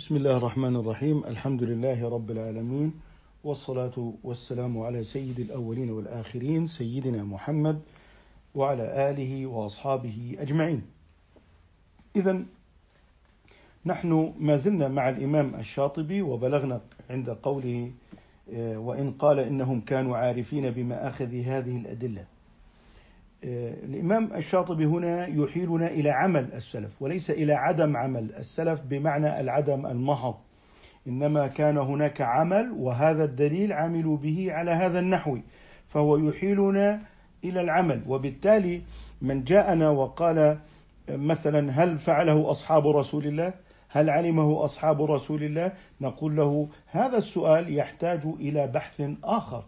[0.00, 1.24] بسم الله الرحمن الرحيم.
[1.24, 2.92] الحمد لله رب العالمين
[3.44, 7.80] والصلاة والسلام على سيد الأولين والآخرين سيدنا محمد
[8.54, 10.82] وعلى آله وأصحابه أجمعين.
[12.16, 12.44] إذا
[13.86, 16.80] نحن ما زلنا مع الإمام الشاطبي وبلغنا
[17.10, 17.92] عند قوله
[18.52, 22.26] آه، وإن قال إنهم كانوا عارفين بمآخذ هذه الأدلة.
[23.44, 30.34] الإمام الشاطبي هنا يحيلنا إلى عمل السلف وليس إلى عدم عمل السلف بمعنى العدم المحض
[31.08, 35.38] إنما كان هناك عمل وهذا الدليل عملوا به على هذا النحو
[35.88, 37.00] فهو يحيلنا
[37.44, 38.02] إلى العمل.
[38.06, 38.82] وبالتالي
[39.22, 40.58] من جاءنا وقال
[41.08, 43.52] مثلا هل فعله أصحاب رسول الله؟
[43.88, 49.64] هل علمه أصحاب رسول الله؟ نقول له هذا السؤال يحتاج إلى بحث آخر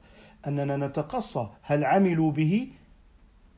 [0.47, 2.69] أننا نتقصى هل عملوا به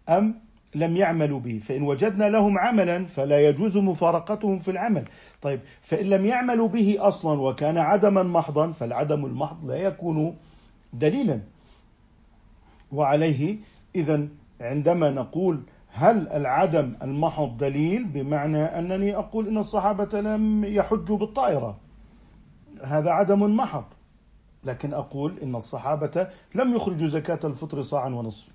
[0.09, 0.35] أم
[0.75, 1.59] لم يعملوا به.
[1.59, 5.05] فإن وجدنا لهم عملا فلا يجوز مفارقتهم في العمل.
[5.43, 10.37] طيب فإن لم يعملوا به أصلا وكان عدما محضا فالعدم المحض لا يكون
[10.93, 11.41] دليلا.
[12.93, 13.59] وعليه
[13.95, 14.29] إذا
[14.61, 21.79] عندما نقول هل العدم المحض دليل بمعنى أنني أقول إن الصحابة لم يحجوا بالطائرة.
[22.85, 23.85] هذا عدم محض.
[24.65, 28.54] لكن أقول إن الصحابة لم يخرجوا زكاة الفطر صاعا ونصف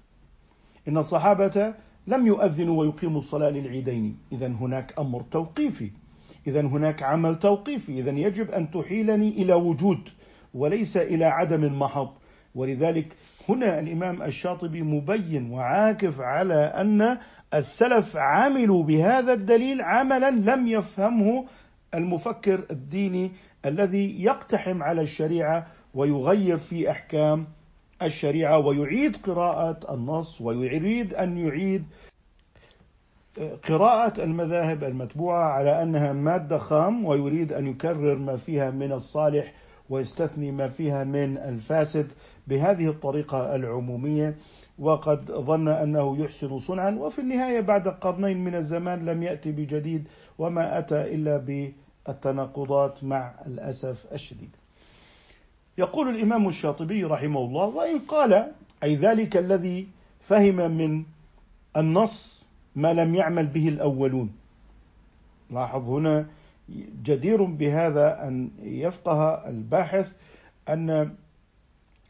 [0.87, 1.73] إن الصحابة
[2.07, 4.17] لم يؤذنوا ويقيموا الصلاة للعيدين.
[4.31, 5.91] إذا هناك أمر توقيفي.
[6.47, 7.99] إذا هناك عمل توقيفي.
[7.99, 10.09] إذا يجب أن تحيلني إلى وجود
[10.53, 12.09] وليس إلى عدم محض
[12.55, 13.15] ولذلك
[13.49, 17.17] هنا الإمام الشاطبي مبين وعاكف على أن
[17.53, 21.45] السلف عملوا بهذا الدليل عملا لم يفهمه
[21.93, 23.31] المفكر الديني
[23.65, 27.47] الذي يقتحم على الشريعة ويغير في أحكام
[28.01, 31.83] الشريعة ويعيد قراءة النص ويريد أن يعيد
[33.67, 39.53] قراءة المذاهب المتبوعة على أنها مادة خام ويريد أن يكرر ما فيها من الصالح
[39.89, 42.11] ويستثني ما فيها من الفاسد
[42.47, 44.35] بهذه الطريقة العمومية.
[44.79, 50.07] وقد ظن أنه يحسن صنعا وفي النهاية بعد قرنين من الزمان لم يأتي بجديد
[50.37, 54.55] وما أتى إلا بالتناقضات مع الأسف الشديد.
[55.79, 58.51] يقول الإمام الشاطبي رحمه الله وإن قال
[58.83, 59.87] أي ذلك الذي
[60.21, 61.03] فهم من
[61.77, 62.43] النص
[62.75, 64.35] ما لم يعمل به الأولون.
[65.51, 66.25] لاحظ هنا
[67.03, 70.15] جدير بهذا أن يفقه الباحث
[70.69, 71.15] أن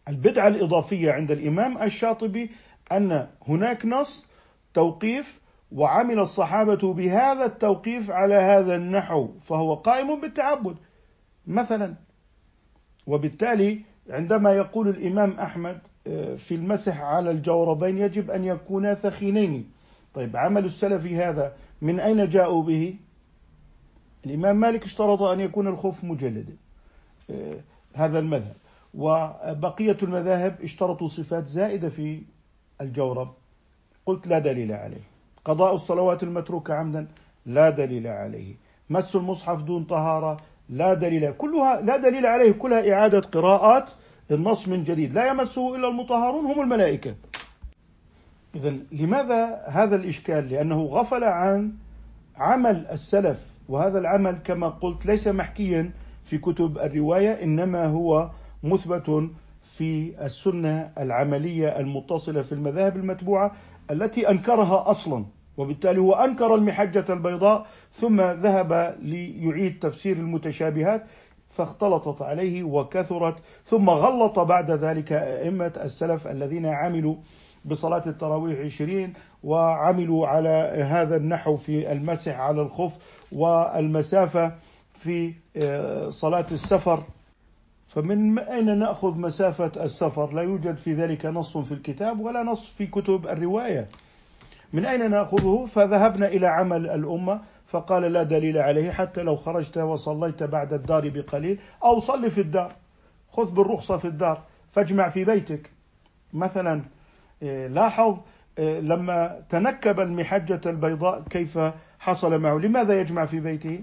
[0.08, 2.50] البدعة الإضافية عند الإمام الشاطبي
[2.92, 4.26] أن هناك نص
[4.74, 5.40] توقيف
[5.72, 10.76] وعمل الصحابة بهذا التوقيف على هذا النحو فهو قائم بالتعبد.
[11.48, 11.96] مثلا
[13.10, 19.72] وبالتالي عندما يقول الإمام أحمد آه، في المسح على الجوربين يجب أن يكونا ثخينين.
[20.14, 22.96] طيب عمل السلف هذا من أين جاءوا به؟
[24.26, 26.56] الإمام مالك اشترط أن يكون الخف مجلدا
[27.30, 27.60] آه،
[27.94, 28.56] هذا المذهب.
[28.94, 32.22] وبقية المذاهب اشترطوا صفات زائدة في
[32.82, 33.30] الجورب.
[34.06, 35.04] قلت لا دليل عليه.
[35.46, 37.08] قضاء الصلوات المتروكة عمدا
[37.46, 38.56] لا دليل عليه.
[38.90, 40.38] مس المصحف دون طهارة
[40.70, 43.90] لا دليل كلها لا دليل عليه كلها إعادة قراءات
[44.32, 45.14] النص من جديد.
[45.14, 47.16] لا يمسه إلا المطهرون هم الملائكة.
[48.56, 51.74] إذا لماذا هذا الإشكال؟ لأنه غفل عن
[52.38, 55.92] عمل السلف وهذا العمل كما قلت ليس محكيا
[56.24, 58.30] في كتب الرواية إنما هو
[58.64, 59.30] مثبت
[59.64, 63.52] في السنة العملية المتصلة في المذاهب المتبوعة
[63.92, 65.26] التي أنكرها أصلا.
[65.60, 71.06] وبالتالي هو أنكر المحجة البيضاء ثم ذهب ليعيد تفسير المتشابهات
[71.50, 77.16] فاختلطت عليه وكثرت ثم غلط بعد ذلك أئمة السلف الذين عملوا
[77.66, 82.98] بصلاة التراويح عشرين وعملوا على هذا النحو في المسح على الخف
[83.32, 84.52] والمسافة
[85.00, 85.34] في
[85.64, 87.04] آه، صلاة السفر.
[87.88, 92.88] فمن أين نأخذ مسافة السفر؟ لا يوجد في ذلك نص في الكتاب ولا نص في
[92.88, 93.88] كتب الرواية.
[94.74, 100.44] من أين نأخذه؟ فذهبنا إلى عمل الأمة فقال لا دليل عليه حتى لو خرجت وصليت
[100.44, 102.72] بعد الدار بقليل أو صل في الدار
[103.32, 104.42] خذ بالرخصة في الدار
[104.72, 105.70] فاجمع في بيتك.
[106.34, 106.82] مثلا
[107.42, 108.18] إيه، لاحظ
[108.58, 111.60] إيه، لما تنكب المحجة البيضاء كيف
[112.00, 113.82] حصل معه؟ لماذا يجمع في بيته؟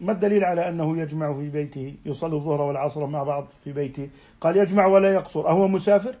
[0.00, 4.08] ما الدليل على أنه يجمع في بيته؟ يصلي الظهر والعصر مع بعض في بيته.
[4.40, 5.48] قال يجمع ولا يقصر.
[5.48, 6.14] أهو مسافر؟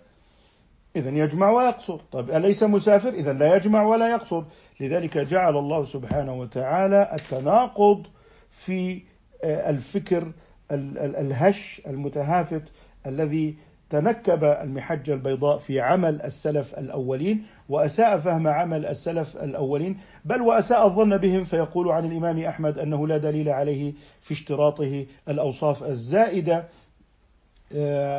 [0.96, 4.44] إذا يجمع ويقصر طيب أليس مسافر؟ إذا لا يجمع ولا يقصر
[4.80, 8.06] لذلك جعل الله سبحانه وتعالى التناقض
[8.50, 9.02] في
[9.44, 10.32] آه، الفكر
[10.70, 12.62] الهش المتهافت
[13.06, 13.56] الذي
[13.90, 21.16] تنكب المحجة البيضاء في عمل السلف الأولين وأساء فهم عمل السلف الأولين بل وأساء الظن
[21.16, 26.68] بهم فيقول عن الإمام أحمد أنه لا دليل عليه في اشتراطه الأوصاف الزائدة.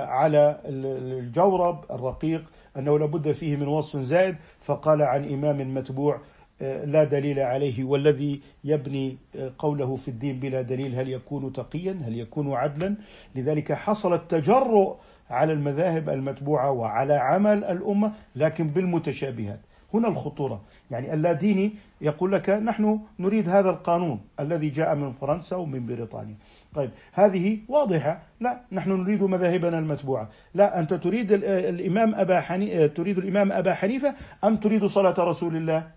[0.07, 2.43] على الجورب الرقيق
[2.77, 6.21] أنه لابد فيه من وصف زائد فقال عن إمام متبوع
[6.61, 11.99] آه، لا دليل عليه والذي يبني آه، قوله في الدين بلا دليل هل يكون تقيا
[12.05, 12.95] هل يكون عدلا؟
[13.35, 14.95] لذلك حصل التجرؤ
[15.29, 19.59] على المذاهب المتبوعة وعلى عمل الأمة لكن بالمتشابهات.
[19.95, 20.61] هنا الخطورة.
[20.91, 26.35] يعني اللاديني يقول لك نحن نريد هذا القانون الذي جاء من فرنسا ومن بريطانيا.
[26.73, 28.21] طيب هذه واضحة.
[28.39, 30.29] لا نحن نريد مذاهبنا المتبوعة.
[30.53, 35.91] لا أنت تريد الإمام أبا حنيفة تريد الإمام أبا حنيفة أم تريد صلاة رسول الله؟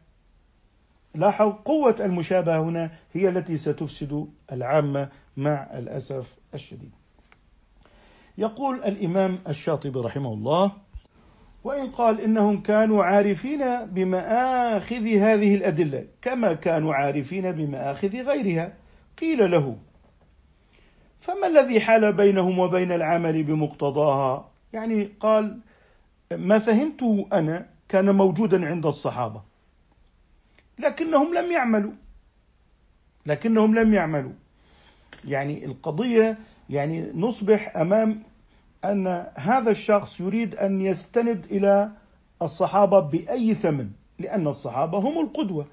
[1.14, 6.90] لاحظ قوة المشابهة هنا هي التي ستفسد العامة مع الأسف الشديد.
[8.38, 10.72] يقول الإمام الشاطبي رحمه الله
[11.64, 18.72] وإن قال إنهم كانوا عارفين بمآخذ هذه الأدلة كما كانوا عارفين بمآخذ غيرها.
[19.19, 19.76] قيل له
[21.20, 25.58] فما الذي حال بينهم وبين العمل بمقتضاها؟ يعني قال
[26.32, 29.43] ما فهمته أنا كان موجودا عند الصحابة
[30.78, 31.93] لكنهم لم يعملوا
[33.26, 34.32] لكنهم لم يعملوا.
[35.25, 36.38] يعني القضية
[36.70, 38.22] يعني نصبح أمام
[38.84, 41.90] أن هذا الشخص يريد أن يستند إلى
[42.42, 45.66] الصحابة بأي ثمن لأن الصحابة هم القدوة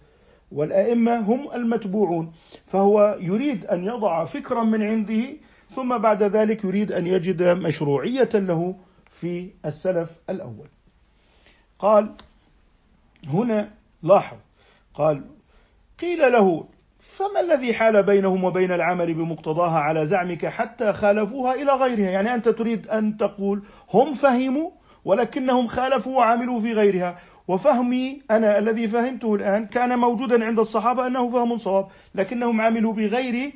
[0.51, 2.33] والأئمة هم المتبوعون.
[2.67, 5.23] فهو يريد أن يضع فكرا من عنده
[5.69, 8.75] ثم بعد ذلك يريد أن يجد مشروعية له
[9.11, 10.67] في السلف الأول.
[11.79, 12.15] قال
[13.27, 13.71] هنا
[14.03, 14.37] لاحظ
[14.93, 15.21] قال
[15.99, 16.65] قيل له
[17.05, 22.49] فما الذي حال بينهم وبين العمل بمقتضاها على زعمك حتى خالفوها إلى غيرها، يعني أنت
[22.49, 23.63] تريد أن تقول
[23.93, 24.71] هم فهموا
[25.05, 27.17] ولكنهم خالفوا وعملوا في غيرها،
[27.47, 33.51] وفهمي أنا الذي فهمته الآن كان موجودا عند الصحابة أنه فهم صواب، لكنهم عملوا بغير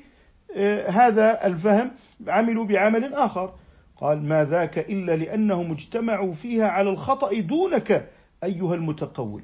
[0.56, 1.92] آه، هذا الفهم،
[2.28, 3.54] عملوا بعمل آخر.
[3.98, 8.10] قال ما ذاك إلا لأنهم اجتمعوا فيها على الخطأ دونك
[8.44, 9.44] أيها المتقول.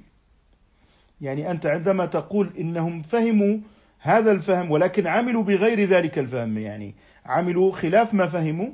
[1.22, 3.58] يعني أنت عندما تقول إنهم فهموا
[4.06, 8.70] هذا الفهم ولكن عملوا بغير ذلك الفهم يعني عملوا خلاف ما فهموا.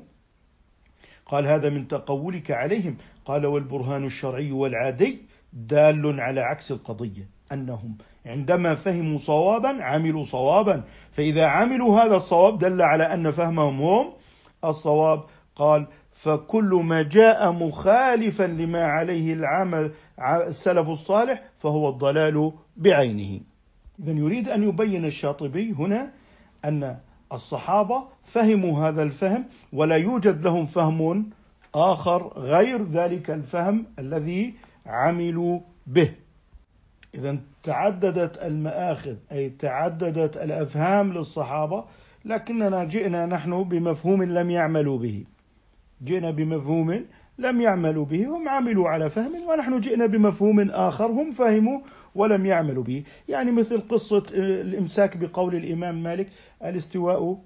[1.25, 2.97] قال هذا من تقولك عليهم.
[3.25, 5.21] قال والبرهان الشرعي والعادي
[5.53, 10.83] دال على عكس القضية أنهم عندما فهموا صوابا عملوا صوابا.
[11.11, 14.13] فإذا عملوا هذا الصواب دل على أن فهمهم هم
[14.65, 15.23] الصواب.
[15.55, 19.91] قال فكل ما جاء مخالفا لما عليه العمل
[20.47, 23.50] السلف الصالح فهو الضلال بعينه.
[24.01, 26.11] إذا يريد أن يبين الشاطبي هنا
[26.65, 26.97] أن
[27.33, 31.29] الصحابة فهموا هذا الفهم ولا يوجد لهم فهم
[31.75, 34.53] آخر غير ذلك الفهم الذي
[34.85, 36.11] عملوا به.
[37.15, 41.85] إذا تعددت المآخذ أي تعددت الأفهام للصحابة
[42.25, 45.25] لكننا جئنا نحن بمفهوم لم يعملوا به.
[46.03, 47.05] جئنا بمفهوم
[47.37, 51.79] لم يعملوا به هم عملوا على فهم ونحن جئنا بمفهوم آخر هم فهموا
[52.15, 53.03] ولم يعملوا به.
[53.29, 56.29] يعني مثل قصة آه، الإمساك بقول الإمام مالك
[56.65, 57.37] الاستواء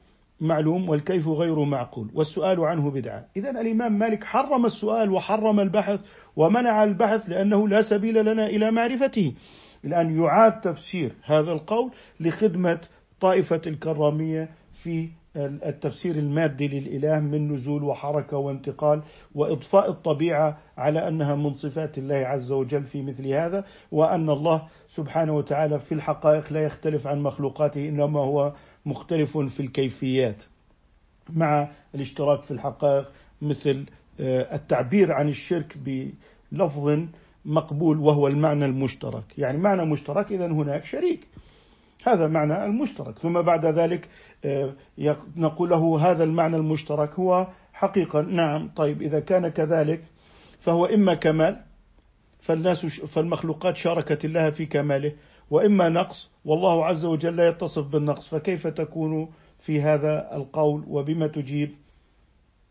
[0.41, 3.25] معلوم والكيف غير معقول والسؤال عنه بدعة.
[3.38, 6.01] إذا الإمام مالك حرم السؤال وحرم البحث
[6.35, 9.33] ومنع البحث لأنه لا سبيل لنا إلى معرفته.
[9.85, 12.79] الآن يعاد تفسير هذا القول لخدمة
[13.21, 19.01] طائفة الكرامية في التفسير المادي للإله من نزول وحركة وانتقال
[19.36, 25.36] وإضفاء الطبيعة على أنها من صفات الله عز وجل في مثل هذا وأن الله سبحانه
[25.36, 28.53] وتعالى في الحقائق لا يختلف عن مخلوقاته إنما هو
[28.86, 30.43] مختلف في الكيفيات.
[31.29, 33.86] مع الاشتراك في الحقائق مثل
[34.19, 37.00] آه، التعبير عن الشرك بلفظ
[37.45, 39.24] مقبول وهو المعنى المشترك.
[39.38, 41.27] يعني معنى مشترك إذا هناك شريك.
[42.05, 43.19] هذا معنى المشترك.
[43.19, 44.09] ثم بعد ذلك
[44.45, 44.74] آه،
[45.35, 48.21] نقول له هذا المعنى المشترك هو حقيقة.
[48.21, 50.03] نعم طيب إذا كان كذلك
[50.59, 51.62] فهو إما كمال
[52.39, 55.13] فالناس فالمخلوقات شاركت الله في كماله
[55.51, 58.27] وإما نقص والله عز وجل لا يتصف بالنقص.
[58.27, 61.71] فكيف تكون في هذا القول وبما تجيب؟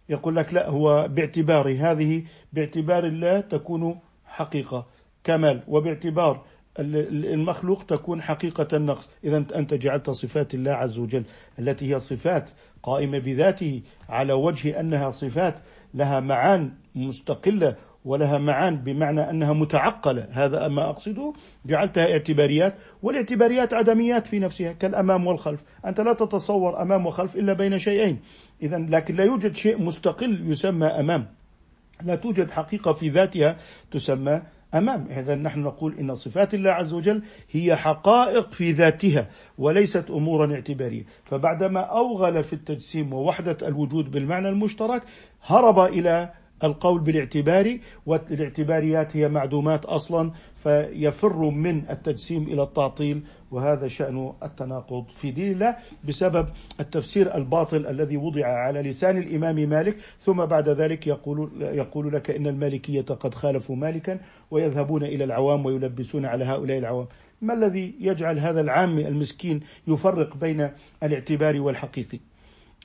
[0.08, 4.86] يقول لك لا هو باعتبار هذه باعتبار الله تكون حقيقة
[5.24, 5.62] كمال.
[5.68, 6.44] وباعتبار
[6.78, 9.08] المخلوق تكون حقيقة النقص.
[9.24, 11.24] إذا أنت جعلت صفات الله عز وجل
[11.58, 12.50] التي هي صفات
[12.82, 15.60] قائمة بذاته على وجه أنها صفات
[15.94, 20.28] لها معان مستقلة ولها معان بمعنى أنها متعقلة.
[20.30, 21.32] هذا ما أقصده.
[21.66, 25.60] جعلتها اعتباريات والاعتباريات عدميات في نفسها كالأمام والخلف.
[25.86, 28.18] أنت لا تتصور أمام وخلف إلا بين شيئين.
[28.62, 31.26] إذا لكن لا يوجد شيء مستقل يسمى أمام.
[32.02, 33.56] لا توجد حقيقة في ذاتها
[33.90, 34.42] تسمى
[34.74, 35.06] أمام.
[35.10, 39.28] إذا نحن نقول إن صفات الله عز وجل هي حقائق في ذاتها
[39.58, 41.04] وليست أمورا اعتبارية.
[41.24, 45.02] فبعدما أوغل في التجسيم ووحدة الوجود بالمعنى المشترك
[45.46, 46.32] هرب إلى
[46.64, 55.04] القول بالاعتبار والاعتباريات هي معدومات أصلا فيفر من التجسيم إلى التعطيل وهذا شأن التناقض.
[55.14, 55.76] في دين الله
[56.08, 56.48] بسبب
[56.80, 62.46] التفسير الباطل الذي وضع على لسان الإمام مالك ثم بعد ذلك يقول يقول لك إن
[62.46, 64.20] المالكية قد خالفوا مالكا
[64.50, 67.06] ويذهبون إلى العوام ويلبسون على هؤلاء العوام.
[67.42, 70.70] ما الذي يجعل هذا العام المسكين يفرق بين
[71.02, 72.18] الاعتبار والحقيقي؟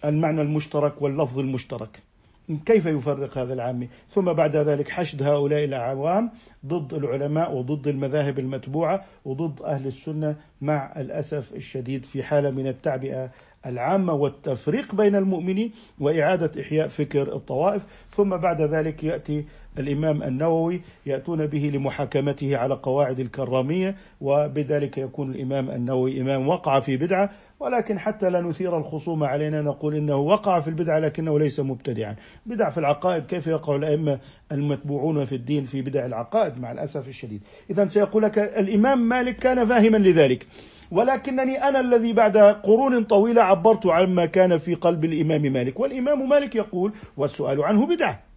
[0.06, 2.09] المعنى المشترك واللفظ المشترك.
[2.58, 6.32] كيف يفرق هذا العامي ثم بعد ذلك حشد هؤلاء العوام
[6.66, 13.32] ضد العلماء وضد المذاهب المتبوعة وضد أهل السنة مع الأسف الشديد في حالة من التعبئة
[13.66, 17.82] العامة والتفريق بين المؤمنين وإعادة إحياء فكر الطوائف.
[18.10, 19.46] ثم بعد ذلك يأتي
[19.80, 26.98] الإمام النووي يأتون به لمحاكمته على قواعد الكرامية وبذلك يكون الإمام النووي إمام وقع في
[26.98, 27.30] بدعة.
[27.60, 32.16] ولكن حتى لا نثير الخصوم علينا نقول إنه وقع في البدعه لكنه ليس مبتدعا.
[32.46, 34.20] بدع في العقائد كيف يقع الأئمة
[34.52, 37.42] المتبوعون في الدين في بدع العقائد مع الأسف الشديد.
[37.70, 40.48] اذا سيقول لك الإمام مالك كان فاهما لذلك.
[40.92, 46.56] ولكنني أنا الذي بعد قرون طويلة عبرت عما كان في قلب الإمام مالك، والإمام مالك
[46.56, 48.29] يقول والسؤال عنه بدعة.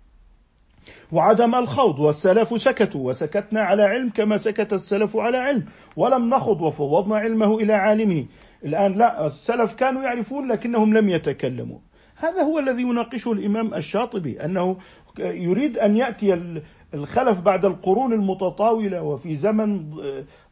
[1.13, 5.65] وعدم الخوض والسلف سكتوا وسكتنا على علم كما سكت السلف على علم
[5.97, 8.25] ولم نخض وفوضنا علمه إلى عالمه.
[8.65, 11.79] الآن لا السلف كانوا يعرفون لكنهم لم يتكلموا.
[12.17, 14.77] هذا هو الذي يناقشه الإمام الشاطبي أنه
[15.19, 16.61] يريد أن يأتي
[16.95, 19.91] الخلف بعد القرون المتطاولة وفي زمن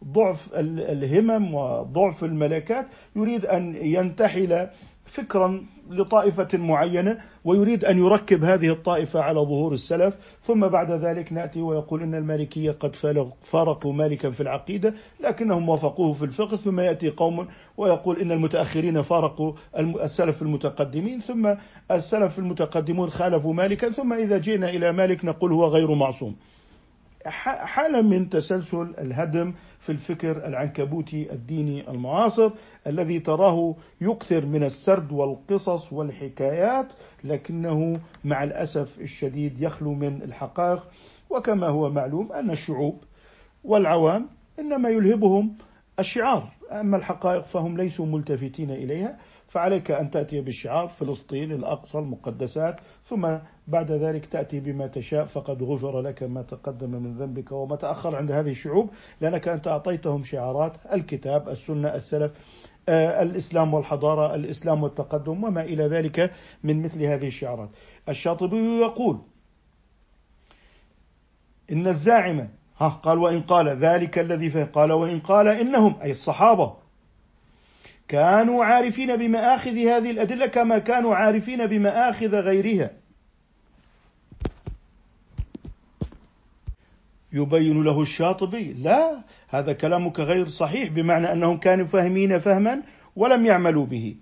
[0.04, 4.68] ضعف الهمم وضعف الملكات يريد أن ينتحل
[5.04, 11.62] فكرا لطائفة معينة ويريد أن يركب هذه الطائفة على ظهور السلف ثم بعد ذلك نأتي
[11.62, 12.96] ويقول إن المالكية قد
[13.42, 19.52] فارقوا مالكا في العقيدة لكنهم وافقوه في الفقه ثم يأتي قوم ويقول إن المتأخرين فارقوا
[19.78, 21.54] السلف المتقدمين ثم
[21.90, 26.36] السلف المتقدمون خالفوا مالكا ثم إذا جئنا إلى مالك نقول هو غير معصوم.
[27.26, 32.50] حالة من تسلسل الهدم في الفكر العنكبوتي الديني المعاصر
[32.86, 36.92] الذي تراه يكثر من السرد والقصص والحكايات
[37.24, 40.88] لكنه مع الأسف الشديد يخلو من الحقائق.
[41.30, 43.04] وكما هو معلوم أن الشعوب
[43.64, 44.26] والعوام
[44.58, 45.56] إنما يلهبهم
[45.98, 49.18] الشعار أما الحقائق فهم ليسوا ملتفتين إليها.
[49.50, 53.36] فعليك أن تأتي بالشعار فلسطين الأقصى المقدسات ثم
[53.68, 58.32] بعد ذلك تأتي بما تشاء فقد غفر لك ما تقدم من ذنبك وما تأخر عند
[58.32, 58.90] هذه الشعوب.
[59.20, 62.32] لأنك أنت أعطيتهم شعارات الكتاب السنة السلف
[62.88, 67.68] آه، الإسلام والحضارة الإسلام والتقدم وما إلى ذلك من مثل هذه الشعارات.
[68.08, 69.18] الشاطبي يقول
[71.72, 76.79] إن الزاعم ها قال وإن قال ذلك الذي فيه قال وإن قال إنهم أي الصحابة
[78.10, 82.90] كانوا عارفين بمآخذ هذه الأدلة كما كانوا عارفين بمآخذ غيرها.
[87.32, 92.82] يبين له الشاطبي لا هذا كلامك غير صحيح بمعنى أنهم كانوا فاهمين فهما
[93.16, 94.16] ولم يعملوا به.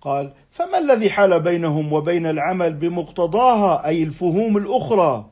[0.00, 5.30] قال فما الذي حال بينهم وبين العمل بمقتضاها أي الفهوم الأخرى؟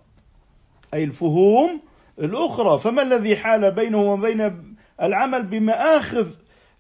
[0.95, 1.81] أي الفهوم
[2.19, 2.79] الأخرى.
[2.79, 4.65] فما الذي حال بينهم وبين
[5.03, 6.29] العمل بمآخذ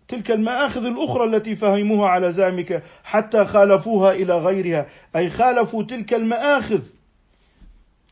[0.08, 4.86] تلك المآخذ الأخرى التي فهموها على زعمك حتى خالفوها إلى غيرها.
[5.16, 6.82] أي خالفوا تلك المآخذ.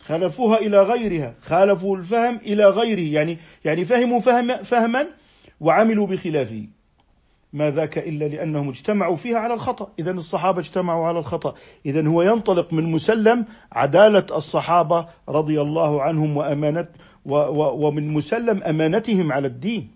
[0.01, 1.35] خالفوها إلى غيرها.
[1.43, 3.13] خالفوا الفهم إلى غيره.
[3.15, 5.07] يعني يعني فهموا فهم فهما
[5.61, 6.67] وعملوا بخلافه.
[7.53, 9.93] ما ذاك إلا لأنهم اجتمعوا فيها على الخطأ.
[9.99, 11.55] إذا الصحابة اجتمعوا على الخطأ.
[11.87, 16.89] إذا هو ينطلق من مسلم عدالة الصحابة رضي الله عنهم وأمانة
[17.25, 19.96] ومن مسلم أمانتهم على الدين.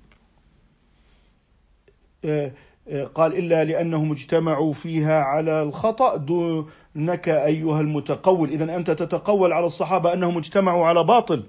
[3.14, 8.50] قال إلا لأنهم اجتمعوا فيها على الخطأ دونك أيها المتقول.
[8.50, 11.44] إذا أنت تتقول على الصحابة أنهم اجتمعوا على باطل.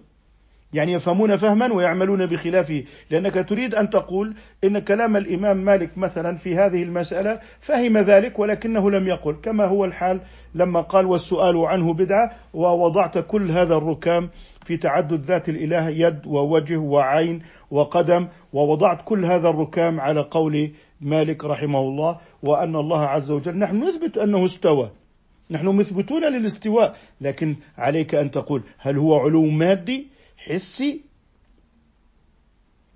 [0.73, 2.83] يعني يفهمون فهما ويعملون بخلافه.
[3.09, 8.91] لأنك تريد أن تقول إن كلام الإمام مالك مثلا في هذه المسألة فهم ذلك ولكنه
[8.91, 10.21] لم يقل كما هو الحال
[10.55, 14.29] لما قال والسؤال عنه بدعة ووضعت كل هذا الركام
[14.65, 21.45] في تعدد ذات الإله يد ووجه وعين وقدم ووضعت كل هذا الركام على قول مالك
[21.45, 24.91] رحمه الله وأن الله عز وجل نحن نثبت أنه استوى.
[25.51, 30.07] نحن مثبتون للاستواء لكن عليك أن تقول هل هو علو مادي؟
[30.45, 31.01] حسي.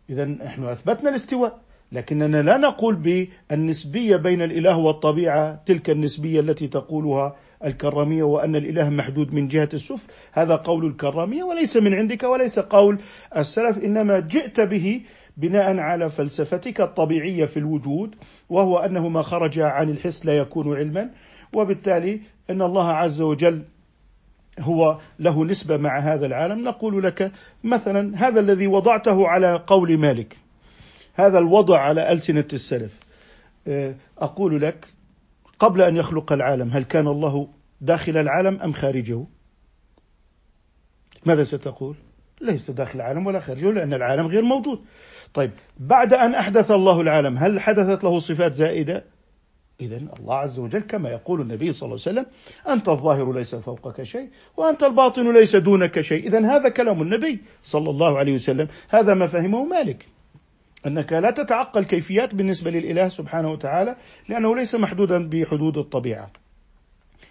[0.10, 1.62] إذا نحن أثبتنا الاستواء
[1.92, 7.36] لكننا لا نقول بالنسبية بين الإله والطبيعة تلك النسبية التي تقولها
[7.66, 13.00] الكرامية وأن الإله محدود من جهة السفل هذا قول الكرامية وليس من عندك وليس قول
[13.38, 15.02] السلف إنما جئت به
[15.38, 18.16] بناء على فلسفتك الطبيعية في الوجود
[18.50, 21.10] وهو أنه ما خرج عن الحس لا يكون علما
[21.54, 23.64] وبالتالي أن الله عز وجل
[24.60, 27.32] هو له نسبة مع هذا العالم نقول لك
[27.64, 30.38] مثلا هذا الذي وضعته على قول مالك
[31.14, 33.00] هذا الوضع على ألسنة السلف.
[33.68, 34.88] آه، أقول لك
[35.60, 37.48] قبل أن يخلق العالم هل كان الله
[37.82, 39.26] داخل العالم أم خارجه؟
[41.26, 41.96] ماذا ستقول؟
[42.42, 44.80] ليس داخل العالم ولا خارجه لأن العالم غير موجود.
[45.34, 49.04] طيب بعد أن أحدث الله العالم هل حدثت له صفات زائدة؟
[49.82, 52.26] إذا الله عز وجل كما يقول النبي صلى الله عليه وسلم
[52.74, 56.28] أنت الظاهر ليس فوقك شيء وأنت الباطن ليس دونك شيء.
[56.28, 60.06] إذا هذا كلام النبي صلى الله عليه وسلم هذا ما فهمه مالك
[60.88, 63.96] أنك لا تتعقل كيفيات بالنسبة للإله سبحانه وتعالى
[64.30, 66.32] لأنه ليس محدودا بحدود الطبيعة.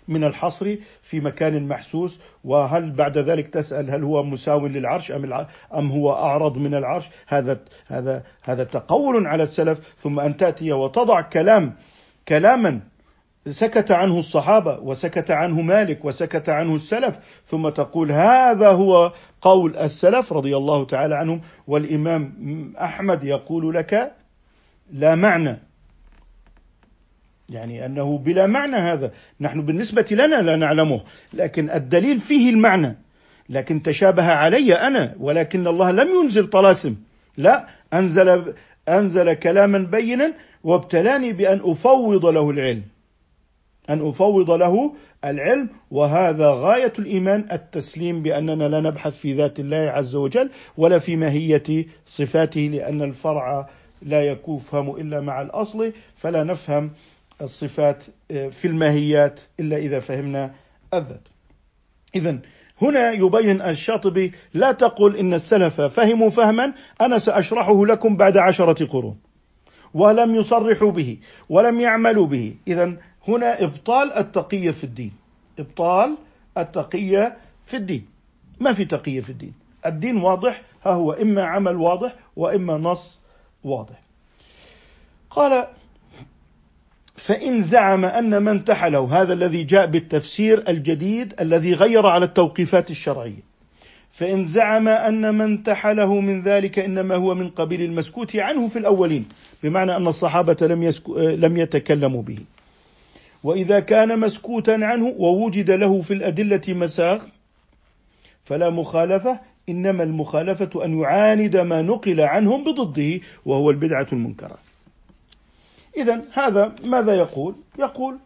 [0.08, 5.90] من الحصر في مكان محسوس وهل بعد ذلك تسأل هل هو مساو للعرش أم أم
[5.90, 11.74] هو أعرض من العرش؟ هذا هذا هذا تقول على السلف ثم أن تأتي وتضع كلام
[12.28, 12.80] كلاما.
[13.46, 20.32] سكت عنه الصحابة وسكت عنه مالك وسكت عنه السلف ثم تقول هذا هو قول السلف
[20.32, 21.40] رضي الله تعالى عنهم.
[21.66, 22.32] والإمام
[22.80, 24.12] أحمد يقول لك
[24.92, 25.58] لا معنى.
[27.50, 29.10] يعني أنه بلا معنى هذا.
[29.40, 31.00] نحن بالنسبة لنا لا نعلمه
[31.34, 32.96] لكن الدليل فيه المعنى.
[33.48, 36.96] لكن تشابه علي أنا ولكن الله لم ينزل طلاسم.
[37.36, 38.54] لا أنزل
[38.88, 40.32] أنزل كلاما بينا
[40.64, 42.82] وابتلاني بأن أفوض له العلم
[43.90, 44.94] أن أفوض له
[45.24, 51.16] العلم وهذا غاية الإيمان التسليم بأننا لا نبحث في ذات الله عز وجل ولا في
[51.16, 53.68] ماهية صفاته لأن الفرع
[54.02, 56.90] لا يفهم إلا مع الأصل فلا نفهم
[57.42, 60.54] الصفات آه، في الماهيات إلا إذا فهمنا
[60.94, 61.28] الذات.
[62.14, 62.38] اذا
[62.82, 69.16] هنا يبين الشاطبي لا تقل إن السلف فهموا فهما أنا سأشرحه لكم بعد عشرة قرون.
[69.94, 72.96] ولم يصرحوا به ولم يعملوا به، اذا
[73.28, 75.12] هنا إبطال التقية في الدين.
[75.58, 76.16] إبطال
[76.58, 77.36] التقية
[77.66, 78.06] في الدين.
[78.60, 79.54] ما في تقية في الدين.
[79.86, 83.20] الدين واضح ها هو إما عمل واضح وإما نص
[83.64, 84.00] واضح.
[85.30, 85.66] قال
[87.16, 93.53] فإن زعم أن من انتحله هذا الذي جاء بالتفسير الجديد الذي غير على التوقيفات الشرعية
[94.14, 99.26] فإن زعم أن من انتحله من ذلك إنما هو من قبيل المسكوت عنه في الأولين
[99.62, 102.38] بمعنى أن الصحابة لم, يسكو لم يتكلموا به
[103.44, 107.22] وإذا كان مسكوتا عنه ووجد له في الأدلة مساغ
[108.44, 114.58] فلا مخالفة إنما المخالفة أن يعاند ما نقل عنهم بضده وهو البدعة المنكرة
[115.96, 118.18] إذا هذا ماذا يقول؟ يقول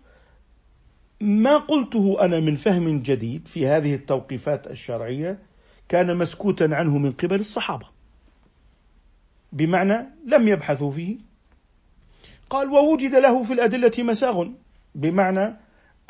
[1.20, 5.47] ما قلته أنا من فهم جديد في هذه التوقيفات الشرعية
[5.88, 7.86] كان مسكوتا عنه من قبل الصحابة.
[9.52, 11.18] بمعنى لم يبحثوا فيه.
[12.50, 14.48] قال ووجد له في الأدلة مساغ.
[14.94, 15.56] بمعنى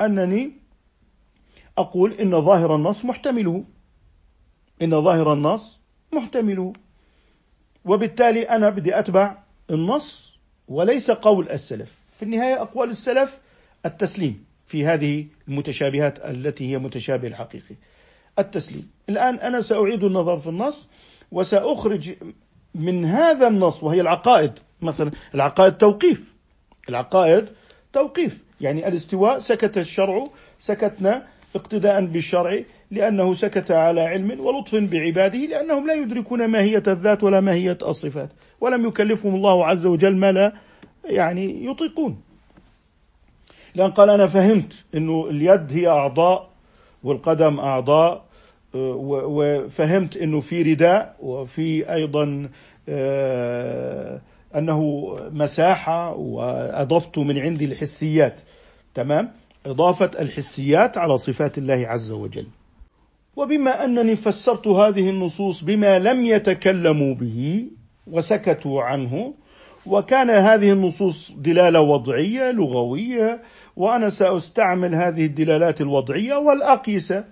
[0.01, 0.51] أنني
[1.77, 3.63] أقول إن ظاهر النص محتمله.
[4.81, 5.79] إن ظاهر النص
[6.13, 6.73] محتمله.
[7.85, 9.37] وبالتالي أنا بدي أتبع
[9.69, 11.93] النص وليس قول السلف.
[12.17, 13.39] في النهاية أقوال السلف
[13.85, 17.75] التسليم في هذه المتشابهات التي هي متشابه الحقيقي.
[18.39, 18.89] التسليم.
[19.09, 20.89] الآن أنا سأعيد النظر في النص
[21.31, 22.13] وسأخرج
[22.75, 24.51] من هذا النص وهي العقائد.
[24.81, 26.23] مثلا العقائد توقيف.
[26.89, 27.45] العقائد
[27.93, 28.39] توقيف.
[28.61, 30.27] يعني الاستواء سكت الشرع
[30.59, 32.59] سكتنا اقتداء بالشرع
[32.91, 38.29] لأنه سكت على علم ولطف بعباده لأنهم لا يدركون ماهية الذات ولا ماهية الصفات
[38.61, 40.53] ولم يكلفهم الله عز وجل ما لا
[41.05, 42.21] يعني يطيقون.
[43.75, 46.48] لأن قال أنا فهمت أنه اليد هي أعضاء
[47.03, 48.25] والقدم أعضاء
[48.73, 52.49] وفهمت أنه في رداء وفي أيضا
[52.89, 54.21] آه،
[54.55, 58.35] أنه مساحة وأضفت من عندي الحسيات.
[58.95, 59.31] تمام؟
[59.65, 62.47] إضافة الحسيات على صفات الله عز وجل.
[63.35, 67.67] وبما أنني فسرت هذه النصوص بما لم يتكلموا به
[68.07, 69.33] وسكتوا عنه
[69.85, 73.41] وكان هذه النصوص دلالة وضعية لغوية
[73.75, 77.25] وأنا سأستعمل هذه الدلالات الوضعية والأقيسة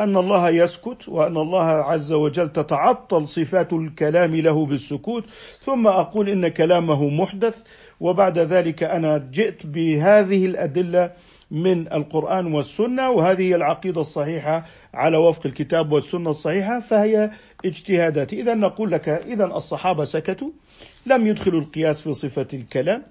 [0.00, 5.24] أن الله يسكت وأن الله عز وجل تتعطل صفات الكلام له بالسكوت
[5.60, 7.62] ثم أقول إن كلامه محدث
[8.00, 11.12] وبعد ذلك أنا جئت بهذه الأدلة
[11.50, 17.30] من القرآن والسنة وهذه هي العقيدة الصحيحة على وفق الكتاب والسنة الصحيحة فهي
[17.64, 20.50] اجتهادات إذا نقول لك إذا الصحابة سكتوا
[21.06, 23.02] لم يدخلوا القياس في صفة الكلام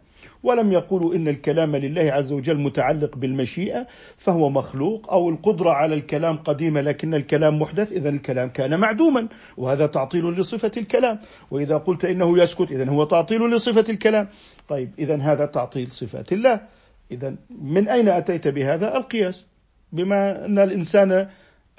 [0.43, 6.37] ولم يقولوا إن الكلام لله عز وجل متعلق بالمشيئة فهو مخلوق أو القدرة على الكلام
[6.37, 11.19] قديمة لكن الكلام محدث اذا الكلام كان معدوما وهذا تعطيل لصفة الكلام.
[11.51, 14.27] وإذا قلت إنه يسكت اذا هو تعطيل لصفة الكلام.
[14.67, 16.78] طيب اذا هذا تعطيل صفات الله.
[17.11, 19.45] إذا من أين أتيت بهذا؟ القياس.
[19.91, 21.27] بما أن الإنسان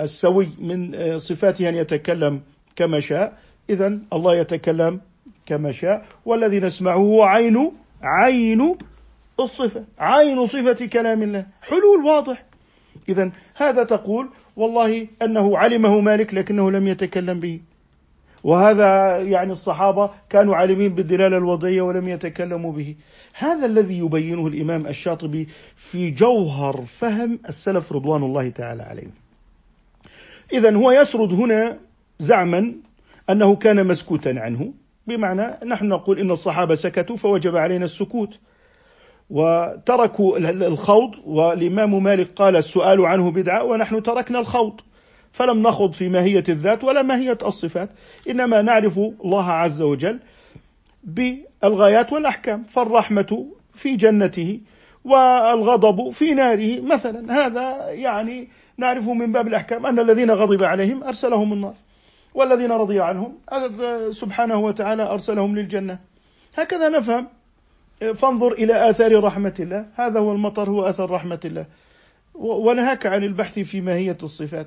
[0.00, 2.40] السوي من صفاته أن يتكلم
[2.76, 3.38] كما شاء
[3.70, 5.00] إذا الله يتكلم
[5.46, 8.76] كما شاء والذي نسمعه هو عين عين
[9.40, 11.46] الصفة عين صفة كلام الله.
[11.62, 12.44] حلول واضح.
[13.08, 17.60] إذا هذا تقول والله أنه علمه مالك لكنه لم يتكلم به.
[18.44, 22.96] وهذا يعني الصحابة كانوا عالمين بالدلالة الوضعية ولم يتكلموا به.
[23.34, 29.12] هذا الذي يبينه الإمام الشاطبي في جوهر فهم السلف رضوان الله تعالى عليهم.
[30.52, 31.78] إذا هو يسرد هنا
[32.18, 32.74] زعما
[33.30, 34.72] أنه كان مسكوتا عنه
[35.06, 38.38] بمعنى نحن نقول إن الصحابة سكتوا فوجب علينا السكوت.
[39.30, 44.80] وتركوا الخوض والإمام مالك قال السؤال عنه بدعة ونحن تركنا الخوض.
[45.32, 47.90] فلم نخض في ماهية الذات ولا ماهية الصفات.
[48.30, 50.18] إنما نعرف الله عز وجل
[51.04, 54.60] بالغايات والأحكام فالرحمة في جنته
[55.04, 56.80] والغضب في ناره.
[56.80, 61.74] مثلا هذا يعني نعرف من باب الأحكام أن الذين غضب عليهم أرسلهم النار
[62.34, 63.38] والذين رضي عنهم
[64.10, 65.98] سبحانه وتعالى أرسلهم للجنة.
[66.56, 67.28] هكذا نفهم.
[68.14, 69.86] فانظر إلى آثار رحمة الله.
[69.94, 71.66] هذا هو المطر هو أثر رحمة الله.
[72.34, 74.66] ونهاك عن البحث في ماهية الصفات.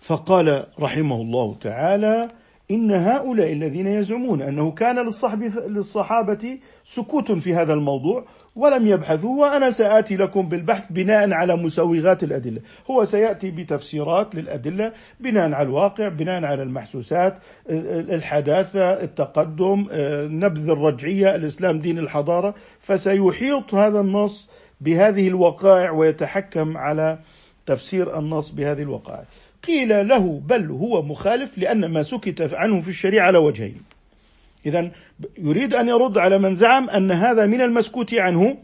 [0.00, 2.28] فقال رحمه الله تعالى
[2.70, 5.10] إن هؤلاء الذين يزعمون أنه كان
[5.68, 8.24] للصحابة سكوت في هذا الموضوع
[8.56, 12.60] ولم يبحثوا وأنا سآتي لكم بالبحث بناء على مسوغات الأدلة.
[12.90, 17.38] هو سيأتي بتفسيرات للأدلة بناء على الواقع بناء على المحسوسات
[17.70, 19.86] الحداثة التقدم
[20.44, 27.18] نبذ الرجعية الإسلام دين الحضارة فسيحيط هذا النص بهذه الوقائع ويتحكم على
[27.66, 29.24] تفسير النص بهذه الوقائع.
[29.66, 33.82] قيل له بل هو مخالف لأن ما سكت عنه في الشريعة على وجهين.
[34.66, 34.90] إذا
[35.38, 38.56] يريد أن يرد على من زعم أن هذا من المسكوت عنه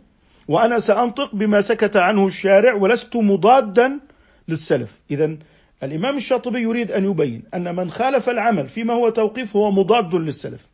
[0.48, 4.00] وأنا سأنطق بما سكت عنه الشارع ولست مضادا
[4.48, 5.00] للسلف.
[5.10, 5.36] إذا
[5.82, 10.66] الإمام الشاطبي يريد أن يبين أن من خالف العمل فيما هو توقيف هو مضاد للسلف.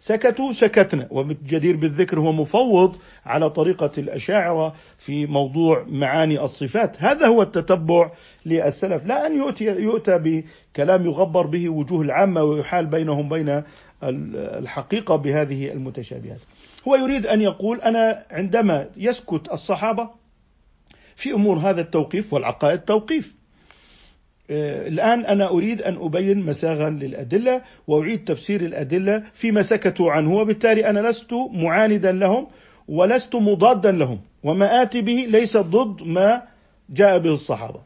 [0.00, 1.08] سكتوا سكتنا.
[1.10, 7.02] والجدير بالذكر هو مفوض على طريقة الأشاعرة في موضوع معاني الصفات.
[7.02, 8.10] هذا هو التتبع
[8.46, 9.06] للسلف.
[9.06, 13.62] لا أن يؤتي, يؤتى بكلام يغبر به وجوه العامة ويحال بينهم بين
[14.02, 16.40] الحقيقة بهذه المتشابهات.
[16.88, 20.10] هو يريد أن يقول أنا عندما يسكت الصحابة
[21.16, 23.34] في أمور هذا التوقيف والعقائد توقيف
[24.50, 30.90] آه، الآن أنا أريد أن أبين مساغا للأدلة وأعيد تفسير الأدلة فيما سكتوا عنه وبالتالي
[30.90, 32.46] أنا لست معاندا لهم
[32.88, 36.42] ولست مضادا لهم وما آتي به ليس ضد ما
[36.90, 37.80] جاء به الصحابة.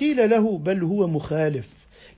[0.00, 1.68] قيل له بل هو مخالف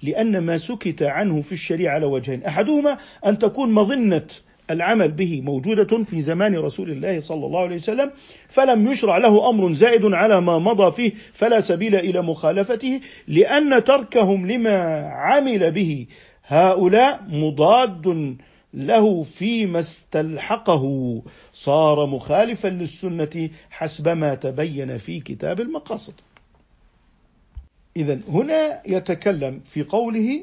[0.02, 4.26] لأن ما سكت عنه في الشريعة على وجهين أحدهما أن تكون مظنة
[4.70, 8.10] العمل به موجودة في زمان رسول الله صلى الله عليه وسلم
[8.48, 14.46] فلم يشرع له أمر زائد على ما مضى فيه فلا سبيل إلى مخالفته لأن تركهم
[14.46, 16.06] لما عمل به
[16.46, 18.36] هؤلاء مضاد
[18.74, 21.22] له فيما استلحقه
[21.54, 26.14] صار مخالفا للسنة حسب ما تبين في كتاب المقاصد.
[27.96, 30.42] إذا هنا يتكلم في قوله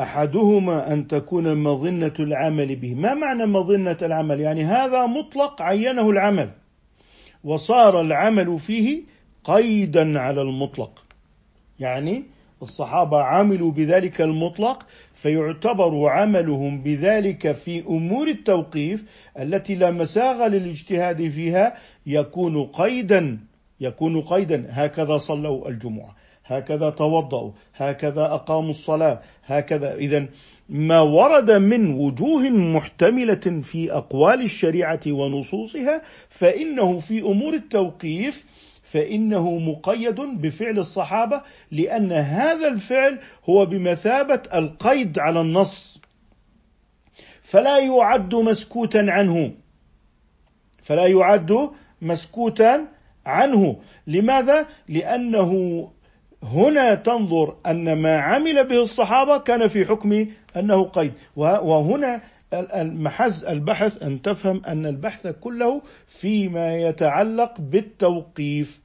[0.00, 2.94] أحدهما أن تكون مظنة العمل به.
[2.94, 6.50] ما معنى مظنة العمل؟ يعني هذا مطلق عينه العمل
[7.44, 9.02] وصار العمل فيه
[9.44, 11.04] قيدا على المطلق.
[11.80, 12.22] يعني
[12.62, 19.04] الصحابة عملوا بذلك المطلق فيعتبر عملهم بذلك في أمور التوقيف
[19.38, 23.38] التي لا مساغ للاجتهاد فيها يكون قيدا
[23.80, 24.66] يكون قيدا.
[24.70, 26.17] هكذا صلوا الجمعة.
[26.48, 29.94] هكذا توضأوا هكذا أقاموا الصلاة هكذا.
[29.94, 30.26] إذا
[30.68, 38.46] ما ورد من وجوه محتملة في أقوال الشريعة ونصوصها فإنه في أمور التوقيف
[38.82, 46.00] فإنه مقيد بفعل الصحابة لأن هذا الفعل هو بمثابة القيد على النص.
[47.42, 49.52] فلا يعد مسكوتا عنه.
[50.82, 51.70] فلا يعد
[52.02, 52.88] مسكوتا
[53.26, 53.76] عنه.
[54.06, 55.52] لماذا؟ لأنه
[56.42, 61.12] هنا تنظر أن ما عمل به الصحابة كان في حكم أنه قيد.
[61.36, 62.20] وهنا
[62.54, 68.80] المحز البحث أن تفهم أن البحث كله فيما يتعلق بالتوقيف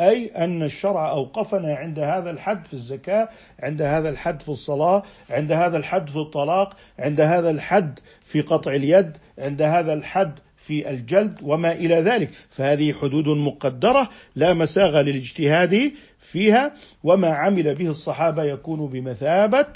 [0.00, 3.28] أي أن الشرع أوقفنا عند هذا الحد في الزكاة
[3.62, 8.74] عند هذا الحد في الصلاة عند هذا الحد في الطلاق عند هذا الحد في قطع
[8.74, 12.30] اليد عند هذا الحد في الجلد وما إلى ذلك.
[12.50, 16.74] فهذه حدود مقدرة لا مساغ للاجتهاد فيها
[17.04, 19.66] وما عمل به الصحابة يكون بمثابة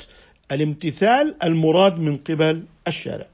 [0.52, 3.26] الامتثال المراد من قبل الشارع.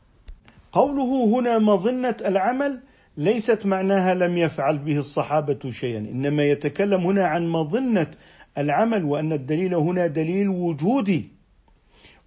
[0.73, 2.81] قوله هنا مظنة العمل
[3.17, 8.11] ليست معناها لم يفعل به الصحابة شيئا إنما يتكلم هنا عن مظنة
[8.59, 11.29] العمل وأن الدليل هنا دليل وجودي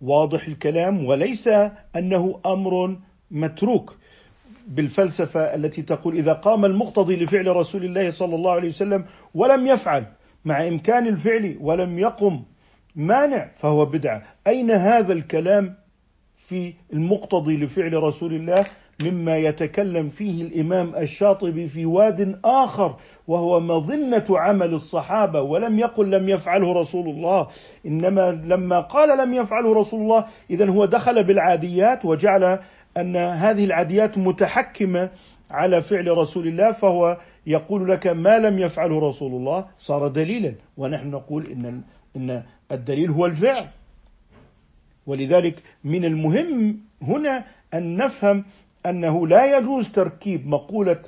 [0.01, 1.47] واضح الكلام وليس
[1.95, 2.97] أنه أمر
[3.31, 3.95] متروك
[4.67, 10.05] بالفلسفة التي تقول إذا قام المقتضي لفعل رسول الله صلى الله عليه وسلم ولم يفعل
[10.45, 12.43] مع إمكان الفعل ولم يقم
[12.95, 14.21] مانع فهو بدعة.
[14.47, 15.75] أين هذا الكلام
[16.35, 18.65] في المقتضي لفعل رسول الله
[19.03, 22.95] مما يتكلم فيه الإمام الشاطبي في واد آخر
[23.27, 27.47] وهو مظنة عمل الصحابة ولم يقل لم يفعله رسول الله.
[27.85, 32.59] إنما لما قال لم يفعله رسول الله اذا هو دخل بالعاديات وجعل
[32.97, 35.09] أن هذه العاديات متحكمة
[35.51, 37.17] على فعل رسول الله فهو
[37.49, 40.53] يقول لك ما لم يفعله رسول الله صار دليلا.
[40.77, 41.81] ونحن نقول إن
[42.15, 43.67] إن الدليل هو الفعل.
[45.07, 48.45] ولذلك من المهم هنا أن نفهم
[48.85, 51.01] أنه لا يجوز تركيب مقولة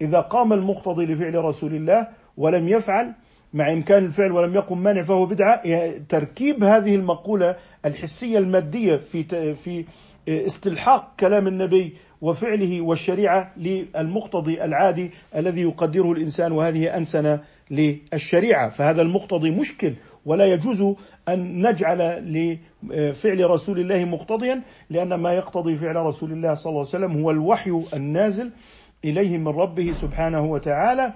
[0.00, 3.12] إذا قام المقتضي لفعل رسول الله ولم يفعل
[3.54, 5.62] مع إمكان الفعل ولم يقم مانع فهو بدعة.
[6.08, 9.84] تركيب هذه المقولة الحسية المادية في في
[10.28, 18.68] استلحاق كلام النبي وفعله والشريعة للمقتضي العادي الذي يقدره الإنسان وهذه انسنه للشريعة.
[18.70, 20.96] فهذا المقتضي مشكل ولا يجوز
[21.28, 21.98] أن نجعل
[22.32, 27.30] لفعل رسول الله مقتضيا لأن ما يقتضي فعل رسول الله صلى الله عليه وسلم هو
[27.30, 28.52] الوحي النازل
[29.04, 31.12] إليه من ربه سبحانه وتعالى.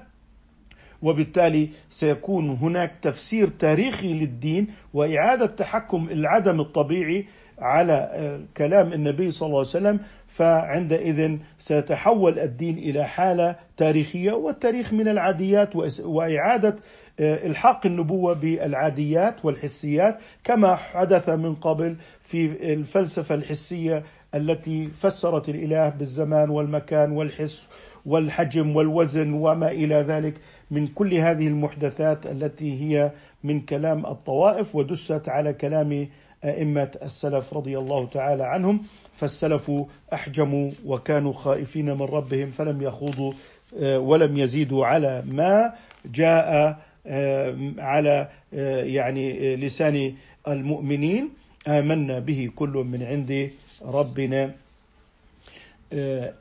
[1.02, 7.26] وبالتالي سيكون هناك تفسير تاريخي للدين وإعادة تحكم العدم الطبيعي
[7.58, 14.92] على آه، كلام النبي صلى الله عليه وسلم فعندئذ سيتحول الدين إلى حالة تاريخية والتاريخ
[14.92, 15.70] من العاديات
[16.04, 16.76] وإعادة
[17.20, 24.02] آه، إلحاق النبوة بالعاديات والحسيات كما حدث من قبل في الفلسفة الحسية
[24.34, 27.68] التي فسرت الإله بالزمان والمكان والحس
[28.06, 30.34] والحجم والوزن وما إلى ذلك
[30.70, 33.12] من كل هذه المحدثات التي هي
[33.44, 36.08] من كلام الطوائف ودست على كلام
[36.44, 38.80] أئمة السلف رضي الله تعالى عنهم
[39.16, 39.72] فالسلف
[40.12, 43.32] أحجموا وكانوا خائفين من ربهم فلم يخوضوا
[43.80, 45.72] آه، ولم يزيدوا على ما
[46.06, 50.14] جاء آه، على آه، يعني لسان
[50.48, 51.30] المؤمنين.
[51.68, 53.50] آمنا به كل من عند
[53.84, 54.54] ربنا.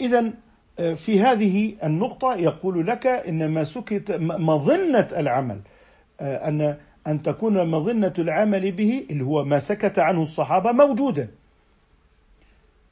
[0.01, 0.33] إذا
[0.95, 5.59] في هذه النقطة يقول لك إن ما سكت مظنة العمل
[6.21, 11.29] أن أن تكون مظنة العمل به اللي هو ما سكت عنه الصحابة موجودة.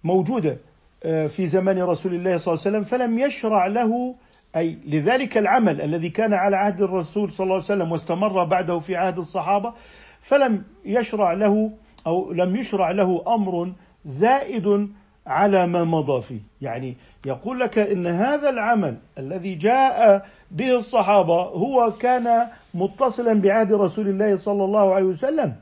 [0.04, 0.58] موجودة
[1.04, 4.16] آه، في زمان رسول الله صلى الله عليه وسلم فلم يشرع له
[4.56, 8.96] أي لذلك العمل الذي كان على عهد الرسول صلى الله عليه وسلم واستمر بعده في
[8.96, 9.74] عهد الصحابة
[10.22, 11.72] فلم يشرع له
[12.08, 13.72] أو لم يشرع له أمر
[14.06, 14.90] زائد
[15.28, 16.40] على ما مضى فيه.
[16.62, 24.08] يعني يقول لك إن هذا العمل الذي جاء به الصحابة هو كان متصلا بعهد رسول
[24.08, 25.56] الله صلى الله عليه وسلم.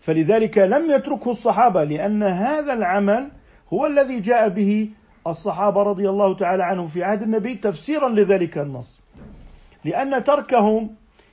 [0.00, 3.28] فلذلك لم يتركه الصحابة لأن هذا العمل
[3.72, 4.88] هو الذي جاء به
[5.26, 9.00] الصحابة رضي الله تعالى عنهم في عهد النبي تفسيرا لذلك النص.
[9.84, 10.90] لأن تركهم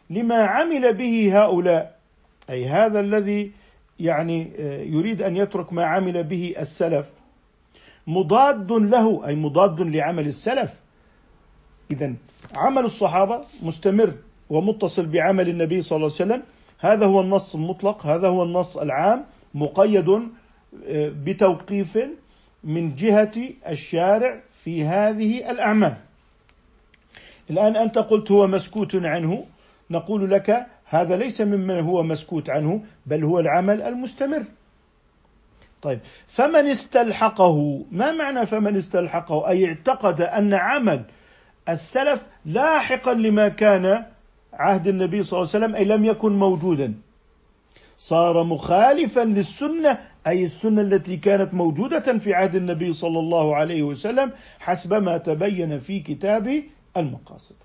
[0.10, 1.95] لما عمل به هؤلاء
[2.49, 3.51] أي هذا الذي
[3.99, 7.10] يعني آه، يريد أن يترك ما عمل به السلف.
[8.08, 10.71] مضاد له أي مضاد لعمل السلف.
[11.91, 12.13] اذا
[12.55, 14.13] عمل الصحابة مستمر
[14.49, 16.43] ومتصل بعمل النبي صلى الله عليه وسلم.
[16.79, 21.97] هذا هو النص المطلق هذا هو النص العام مقيد آه، بتوقيف
[22.63, 23.34] من جهة
[23.67, 25.97] الشارع في هذه الأعمال.
[27.49, 29.45] الآن أنت قلت هو مسكوت عنه
[29.91, 34.43] نقول لك هذا ليس ممن هو مسكوت عنه بل هو العمل المستمر.
[35.81, 41.03] طيب فمن استلحقه ما معنى فمن استلحقه؟ أي اعتقد أن عمل
[41.69, 44.05] السلف لاحقا لما كان
[44.53, 46.93] عهد النبي صلى الله عليه وسلم أي لم يكن موجودا.
[47.97, 54.31] صار مخالفا للسنة أي السنة التي كانت موجودة في عهد النبي صلى الله عليه وسلم
[54.60, 56.63] حسب ما تبين في كتاب
[56.97, 57.55] المقاصد.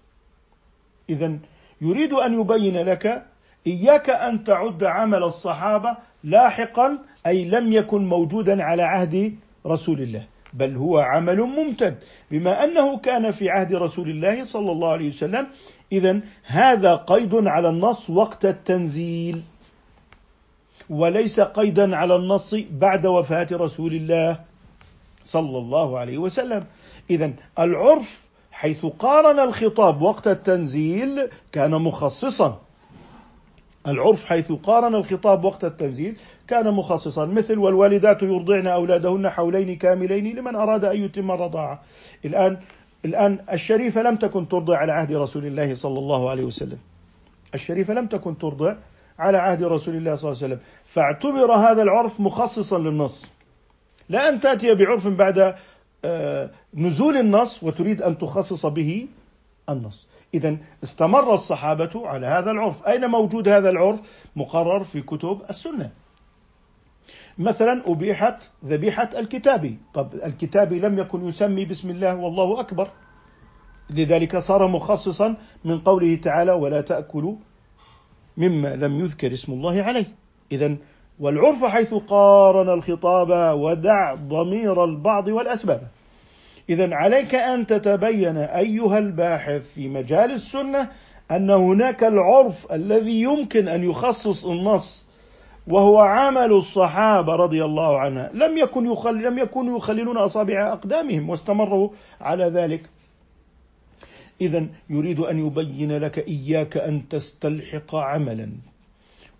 [1.11, 1.38] اذا
[1.81, 3.27] يريد أن يبين لك
[3.66, 9.35] إياك أن تعد عمل الصحابة لاحقا أي لم يكن موجودا على عهد
[9.66, 11.99] رسول الله بل هو عمل ممتد.
[12.31, 15.47] بما أنه كان في عهد رسول الله صلى الله عليه وسلم
[15.93, 19.43] اذا هذا قيد على النص وقت التنزيل
[20.90, 24.40] وليس قيدا على النص بعد وفاة رسول الله
[25.25, 26.64] صلى الله عليه وسلم.
[27.11, 32.61] اذا العرف حيث قارن الخطاب وقت التنزيل كان مخصصا
[33.87, 36.17] العرف حيث قارن الخطاب وقت التنزيل
[36.49, 41.83] كان مخصصا مثل والوالدات يرضعن أولادهن حولين كاملين لمن أراد أن يتم الرضاعة.
[42.25, 42.57] الان
[43.05, 46.79] الآن الشريفة لم تكن ترضع على عهد رسول الله صلى الله عليه وسلم.
[47.55, 48.75] الشريفة لم تكن ترضع
[49.19, 53.27] على عهد رسول الله صلى الله عليه وسلم، فاعتبر هذا العرف مخصصا للنص.
[54.09, 55.55] لا أن تأتي بعرف بعد
[56.75, 59.09] نزول النص وتريد أن تخصص به
[59.69, 60.09] النص.
[60.35, 62.87] إذا استمر الصحابة على هذا العرف.
[62.87, 64.01] أين موجود هذا العرف؟
[64.37, 65.91] مقرر في كتب السنة.
[67.39, 72.91] مثلا أبيحت ذبيحة الكتابي طب الكتابي لم يكن يسمي بسم الله والله أكبر.
[73.91, 77.37] لذلك صار مخصصا من قوله تعالى ولا تأكلوا
[78.37, 80.07] مما لم يذكر اسم الله عليه.
[80.53, 80.77] إذا
[81.20, 85.83] والعرف حيث قارن الخطاب ودع ضمير البعض والأسباب.
[86.68, 90.88] إذا عليك أن تتبين أيها الباحث في مجال السنة
[91.30, 95.06] أن هناك العرف الذي يمكن أن يخصص النص
[95.68, 98.30] وهو عمل الصحابة رضي الله عنها.
[98.35, 101.88] لم يكن يخل لم يكونوا يخللون أصابع أقدامهم واستمروا
[102.20, 102.90] على ذلك.
[104.40, 108.69] إذا يريد أن يبين لك إياك أن تستلحق عملا.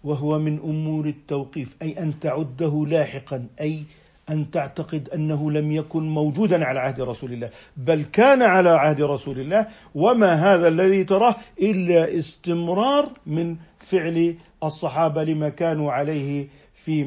[0.05, 3.85] وهو من أمور التوقيف أي أن تعده لاحقا أي
[4.31, 9.41] أن تعتقد أنه لم يكن موجودا على عهد رسول الله بل كان على عهد رسول
[9.41, 14.35] الله وما هذا الذي تراه إلا استمرار من فعل
[14.65, 17.05] الصحابة لما كانوا عليه في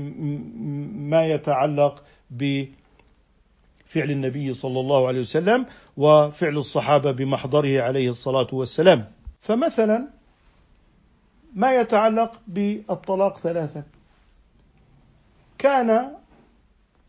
[0.97, 2.67] ما يتعلق بفعل
[3.95, 5.65] النبي صلى الله عليه وسلم
[5.97, 9.05] وفعل الصحابة بمحضره عليه الصلاة والسلام.
[9.41, 10.07] فمثلا
[11.55, 13.83] ما يتعلق بالطلاق ثلاثة.
[15.57, 16.11] كان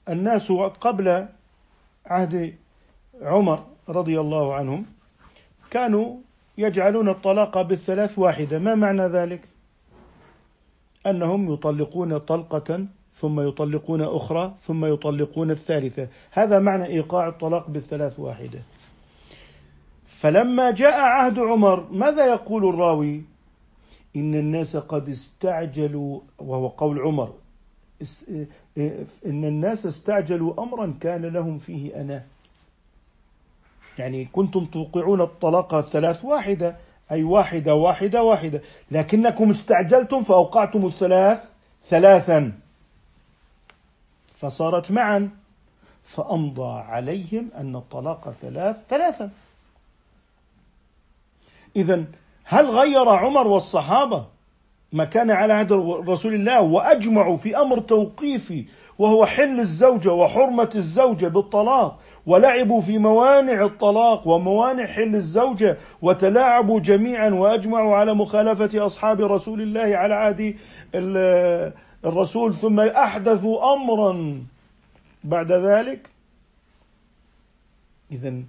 [0.09, 1.27] الناس قبل
[2.07, 2.55] عهد
[3.23, 4.87] عمر رضي الله عنهم
[5.71, 6.17] كانوا
[6.59, 8.59] يجعلون الطلاق بالثلاث واحدة.
[8.59, 9.41] ما معنى ذلك؟
[11.07, 16.09] أنهم يطلقون طلقة ثم يطلقون أخرى ثم يطلقون الثالثة.
[16.31, 18.59] هذا معنى إيقاع الطلاق بالثلاث واحدة.
[20.07, 23.34] فلما جاء عهد عمر ماذا يقول الراوي؟
[24.17, 27.33] إن الناس قد استعجلوا وهو قول عمر
[29.27, 32.25] إن الناس استعجلوا أمرا كان لهم فيه أنا.
[33.99, 36.77] يعني كنتم توقعون الطلاق الثلاث واحدة
[37.11, 38.61] أي واحدة واحدة واحدة.
[38.91, 41.53] لكنكم استعجلتم فأوقعتم الثلاث
[41.89, 42.53] ثلاثا.
[44.37, 45.31] فصارت معا.
[46.05, 49.31] فأمضى عليهم أن الطلاق ثلاث ثلاثا.
[51.77, 52.05] إذا
[52.45, 54.27] هل غير عمر والصحابة
[54.93, 55.73] ما كان على عهد
[56.09, 58.65] رسول الله وأجمعوا في أمر توقيفي
[58.99, 67.31] وهو حل الزوجة وحرمة الزوجة بالطلاق ولعبوا في موانع الطلاق وموانع حل الزوجة وتلاعبوا جميعا
[67.31, 70.57] وأجمعوا على مخالفة أصحاب رسول الله على عهد
[72.05, 74.43] الرسول ثم أحدثوا امرا
[75.25, 76.11] بعد ذلك.
[78.13, 78.43] اذا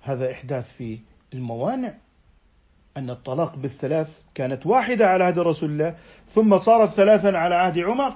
[0.00, 0.98] هذا إحداث في
[1.34, 1.94] الموانع.
[2.96, 5.94] أن الطلاق بالثلاث كانت واحدة على عهد رسول الله
[6.26, 8.14] ثم صارت ثلاثا على عهد عمر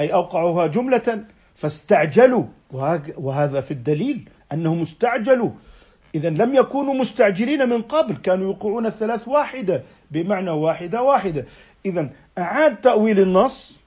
[0.00, 2.44] أي أوقعوها جملة فاستعجلوا.
[3.18, 5.50] وهذا في الدليل أنهم استعجلوا.
[6.14, 11.44] إذا لم يكونوا مستعجلين من قبل كانوا يوقعون الثلاث واحدة بمعنى واحدة واحدة.
[11.86, 12.08] إذا
[12.38, 13.80] أعاد تأويل النص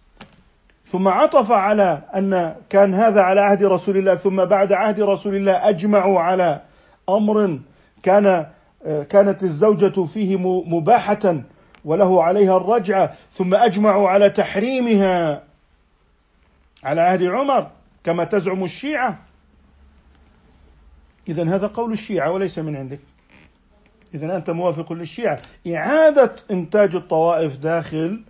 [0.86, 5.70] ثم عطف على أن كان هذا على عهد رسول الله ثم بعد عهد رسول الله
[5.70, 6.62] أجمعوا على
[7.10, 7.60] أمر
[8.04, 8.46] كان
[8.86, 11.42] كانت الزوجة فيه مباحة
[11.86, 15.44] وله عليها الرجعة ثم أجمعوا على تحريمها
[16.84, 17.72] على عهد عمر
[18.04, 19.20] كما تزعم الشيعة.
[21.28, 23.00] إذا هذا قول الشيعة وليس من عندك.
[24.14, 25.40] إذا أنت موافق للشيعة.
[25.68, 28.22] إعادة إنتاج الطوائف داخل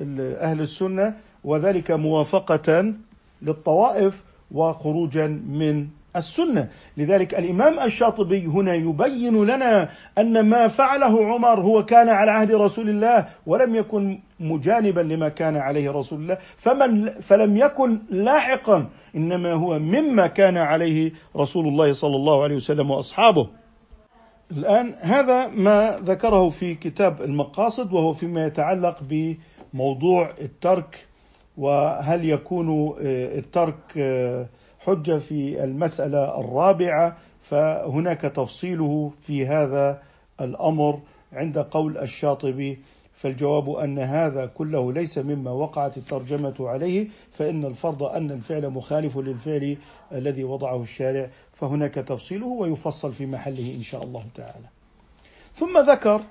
[0.00, 2.94] أهل السنة وذلك موافقة
[3.42, 6.68] للطوائف وخروجا من السنة.
[6.96, 12.88] لذلك الإمام الشاطبي هنا يبين لنا أن ما فعله عمر هو كان على عهد رسول
[12.88, 16.38] الله ولم يكن مجانبا لما كان عليه رسول الله.
[16.56, 22.90] فمن فلم يكن لاحقا إنما هو مما كان عليه رسول الله صلى الله عليه وسلم
[22.90, 23.48] وأصحابه.
[24.50, 31.06] الآن هذا ما ذكره في كتاب المقاصد وهو فيما يتعلق بموضوع الترك
[31.58, 33.76] وهل يكون الترك
[34.88, 40.02] حجة في المسألة الرابعة فهناك تفصيله في هذا
[40.40, 41.00] الأمر
[41.32, 42.78] عند قول الشاطبي
[43.14, 49.76] فالجواب أن هذا كله ليس مما وقعت الترجمة عليه فإن الفرض أن الفعل مخالف للفعل
[50.12, 54.66] الذي وضعه الشارع فهناك تفصيله ويفصل في محله إن شاء الله تعالى.
[55.54, 56.22] ثم ذكر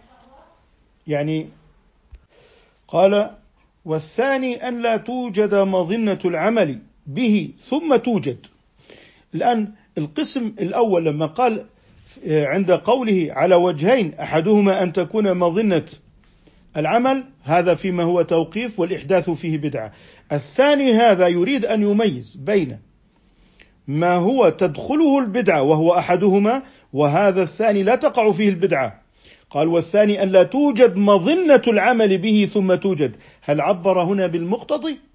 [1.07, 1.49] يعني
[2.87, 3.31] قال
[3.85, 8.37] والثاني أن لا توجد مظنة العمل به ثم توجد.
[9.35, 11.65] الآن القسم الأول لما قال
[12.27, 15.85] عند قوله على وجهين أحدهما أن تكون مظنة
[16.77, 19.93] العمل هذا فيما هو توقيف والإحداث فيه بدعة.
[20.31, 22.79] الثاني هذا يريد أن يميز بين
[23.87, 29.01] ما هو تدخله البدعة وهو أحدهما وهذا الثاني لا تقع فيه البدعة.
[29.49, 33.15] قال والثاني أن لا توجد مظنة العمل به ثم توجد.
[33.41, 35.06] هل عبر هنا بالمقتضي؟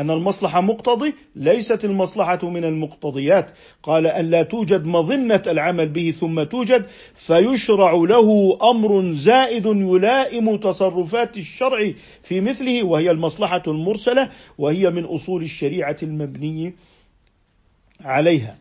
[0.00, 3.50] أن المصلحة مقتضي ليست المصلحة من المقتضيات.
[3.82, 11.36] قال أن لا توجد مظنة العمل به ثم توجد فيشرع له أمر زائد يلائم تصرفات
[11.36, 11.92] الشرع
[12.22, 16.74] في مثله وهي المصلحة المرسلة وهي من أصول الشريعة المبني
[18.04, 18.58] عليها.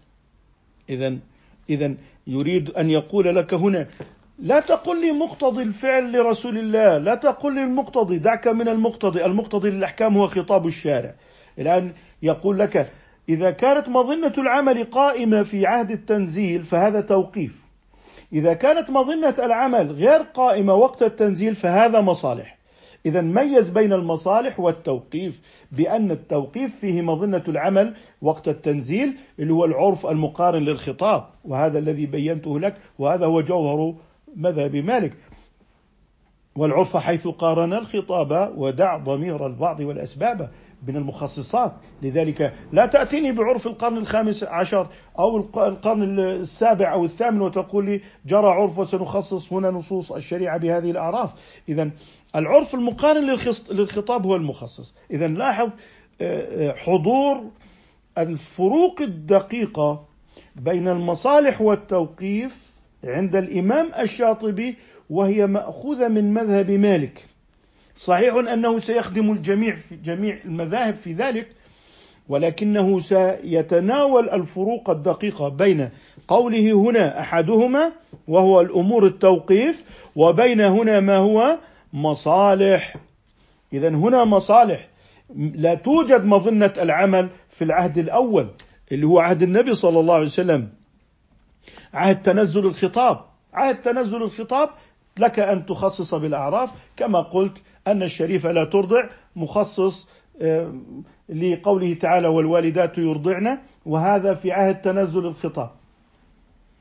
[0.89, 1.17] إذا
[1.69, 1.95] إذا
[2.27, 3.87] يريد أن يقول لك هنا
[4.39, 9.25] لا تقل لي مقتضي الفعل لرسول الله لا تقل لي المقتضي دعك من المقتضي.
[9.25, 11.15] المقتضي للأحكام هو خطاب الشارع.
[11.59, 11.91] الآن
[12.21, 12.91] يقول لك
[13.29, 17.63] إذا كانت مظنة العمل قائمة في عهد التنزيل فهذا توقيف.
[18.33, 22.57] إذا كانت مظنة العمل غير قائمة وقت التنزيل فهذا مصالح.
[23.05, 25.39] إذا ميز بين المصالح والتوقيف
[25.71, 32.59] بأن التوقيف فيه مظنة العمل وقت التنزيل اللي هو العرف المقارن للخطاب وهذا الذي بينته
[32.59, 33.95] لك وهذا هو جوهر
[34.35, 35.13] مذهب مالك.
[36.55, 40.49] والعرف حيث قارن الخطاب ودع ضمير البعض والأسباب.
[40.87, 41.73] من المخصصات.
[42.01, 44.87] لذلك لا تأتيني بعرف القرن الخامس عشر
[45.19, 51.29] أو القرن السابع أو الثامن وتقول لي جرى عرف وسنخصص هنا نصوص الشريعة بهذه الأعراف.
[51.69, 51.91] إذا
[52.35, 53.37] العرف المقارن
[53.71, 54.95] للخطاب هو المخصص.
[55.11, 55.69] إذا لاحظ
[56.21, 57.43] آه، آه، حضور
[58.17, 60.05] الفروق الدقيقة
[60.55, 62.69] بين المصالح والتوقيف
[63.03, 64.75] عند الإمام الشاطبي
[65.09, 67.28] وهي مأخوذة من مذهب مالك.
[67.99, 71.47] صحيح أنه سيخدم الجميع في جميع المذاهب في ذلك
[72.29, 75.89] ولكنه سيتناول الفروق الدقيقة بين
[76.27, 77.91] قوله هنا أحدهما
[78.27, 79.85] وهو الأمور التوقيف
[80.15, 81.57] وبين هنا ما هو
[81.93, 82.95] مصالح.
[83.73, 84.87] اذا هنا مصالح.
[85.35, 88.47] لا توجد مظنة العمل في العهد الأول
[88.91, 90.69] اللي هو عهد النبي صلى الله عليه وسلم.
[91.93, 93.19] عهد تنزل الخطاب.
[93.53, 94.69] عهد تنزل الخطاب
[95.17, 100.07] لك أن تخصص بالأعراف كما قلت أن الشريفة لا ترضع مخصص
[100.41, 100.73] آه،
[101.29, 105.71] لقوله تعالى والوالدات يرضعن وهذا في عهد تنزل الخطاب.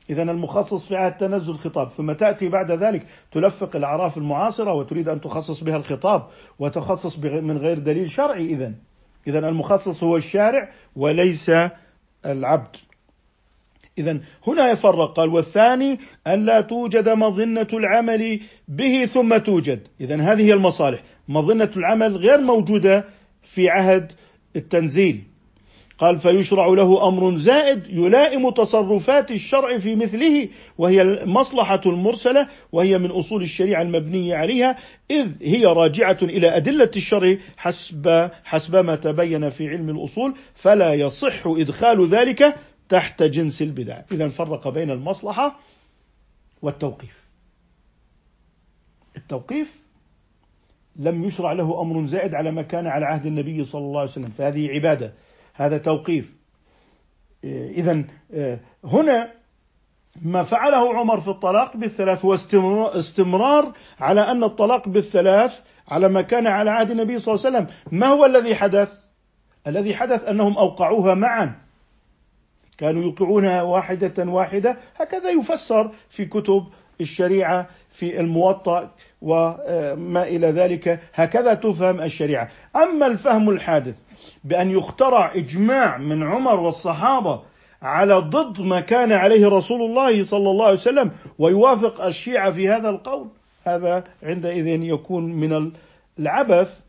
[0.09, 1.91] إذا المخصص في عهد تنزل الخطاب.
[1.91, 6.27] ثم تأتي بعد ذلك تلفق الأعراف المعاصرة وتريد أن تخصص بها الخطاب
[6.59, 8.73] وتخصص من غير دليل شرعي إذا
[9.27, 11.51] إذا المخصص هو الشارع وليس
[12.25, 12.75] العبد.
[13.99, 15.11] إذا هنا يفرق.
[15.11, 19.87] قال والثاني أن لا توجد مظنة العمل به ثم توجد.
[20.01, 21.03] إذا هذه هي المصالح.
[21.27, 23.05] مظنة العمل غير موجودة
[23.43, 24.11] في عهد
[24.55, 25.29] التنزيل.
[25.99, 33.11] قال فيشرع له أمر زائد يلائم تصرفات الشرع في مثله وهي المصلحة المرسلة وهي من
[33.11, 34.77] أصول الشريعة المبنيه عليها
[35.11, 41.47] إذ هي راجعة إلى أدلة الشرع حسب حسب ما تبين في علم الأصول فلا يصح
[41.47, 42.55] إدخال ذلك
[42.89, 44.01] تحت جنس البدع.
[44.11, 45.59] إذا فرق بين المصلحة
[46.61, 47.29] والتوقيف.
[49.17, 49.79] التوقيف
[50.95, 54.29] لم يشرع له أمر زائد على ما كان على عهد النبي صلى الله عليه وسلم.
[54.37, 55.13] فهذه عبادة.
[55.53, 56.33] هذا توقيف.
[57.43, 58.03] إذا
[58.83, 59.31] هنا
[60.21, 62.33] ما فعله عمر في الطلاق بالثلاث هو
[62.99, 67.67] استمرار على أن الطلاق بالثلاث على ما كان على عهد النبي صلى الله عليه وسلم.
[67.99, 68.99] ما هو الذي حدث؟
[69.67, 71.68] الذي حدث أنهم أوقعوها معا.
[72.79, 74.77] كانوا يوقعونها واحدة واحدة.
[74.95, 76.63] هكذا يفسر في كتب
[77.01, 80.99] الشريعة في الموطأ وما إلى ذلك.
[81.13, 82.49] هكذا تفهم الشريعة.
[82.75, 83.95] أما الفهم الحادث
[84.43, 87.41] بأن يخترع إجماع من عمر والصحابة
[87.81, 92.89] على ضد ما كان عليه رسول الله صلى الله عليه وسلم ويوافق الشيعة في هذا
[92.89, 93.27] القول
[93.63, 95.71] هذا عندئذ يكون من
[96.19, 96.79] العبث.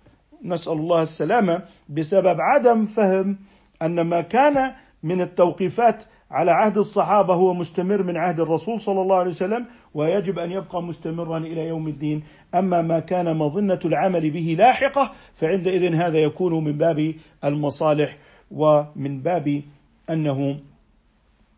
[0.45, 3.39] نسأل الله السلامة بسبب عدم فهم
[3.83, 4.73] أن ما كان
[5.03, 10.39] من التوقيفات على عهد الصحابة هو مستمر من عهد الرسول صلى الله عليه وسلم ويجب
[10.39, 12.23] أن يبقى مستمرا إلى يوم الدين.
[12.55, 18.17] أما ما كان مظنة العمل به لاحقة فعندئذ هذا يكون من باب المصالح
[18.51, 19.63] ومن باب
[20.11, 20.57] أنه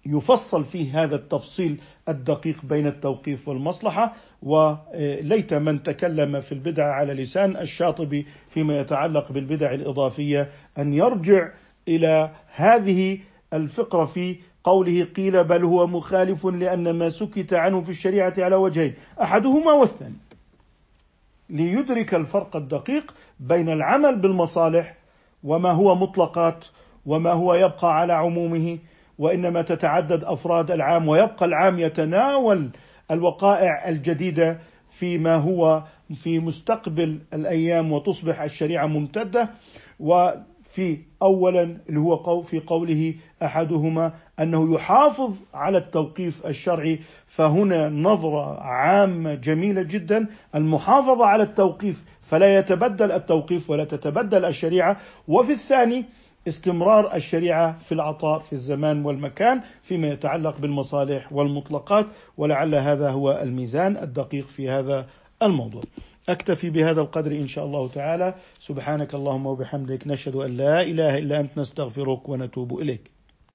[0.06, 4.12] يفصل فيه هذا التفصيل الدقيق بين التوقيف والمصلحة.
[4.42, 11.48] وليت من تكلم في البدع على لسان الشاطبي فيما يتعلق بالبدع الإضافية أن يرجع
[11.88, 13.18] إلى هذه
[13.52, 18.94] الفقرة في قوله قيل بل هو مخالف لأن ما سكت عنه في الشريعة على وجهين.
[19.22, 20.14] أحدهما والثاني.
[21.50, 24.94] ليدرك الفرق الدقيق بين العمل بالمصالح
[25.44, 26.64] وما هو مطلقات
[27.06, 28.78] وما هو يبقى على عمومه
[29.18, 32.70] وإنما تتعدد أفراد العام ويبقى العام يتناول
[33.10, 34.58] الوقائع الجديدة
[34.90, 35.82] فيما هو
[36.14, 39.50] في مستقبل الأيام وتصبح الشريعة ممتدة.
[40.72, 49.34] وفي اولا اللي هو في قوله أحدهما أنه يحافظ على التوقيف الشرعي فهنا نظرة عامة
[49.34, 54.96] جميلة جدا المحافظة على التوقيف فلا يتبدل التوقيف ولا تتبدل الشريعة
[55.28, 56.04] وفي الثاني
[56.48, 62.06] استمرار الشريعة في العطاء في الزمان والمكان فيما يتعلق بالمصالح والمطلقات
[62.36, 65.06] ولعل هذا هو الميزان الدقيق في هذا
[65.42, 65.82] الموضوع.
[66.28, 71.40] أكتفي بهذا القدر إن شاء الله تعالى، سبحانك اللهم وبحمدك نشهد أن لا إله إلا
[71.40, 73.11] أنت نستغفرك ونتوب إليك.